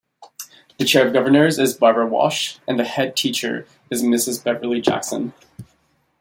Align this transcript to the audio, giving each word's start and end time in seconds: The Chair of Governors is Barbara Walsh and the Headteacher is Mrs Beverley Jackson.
The 0.79 0.85
Chair 0.85 1.05
of 1.05 1.13
Governors 1.13 1.59
is 1.59 1.75
Barbara 1.77 2.07
Walsh 2.07 2.57
and 2.67 2.79
the 2.79 2.83
Headteacher 2.83 3.67
is 3.91 4.01
Mrs 4.01 4.43
Beverley 4.43 4.81
Jackson. 4.81 5.31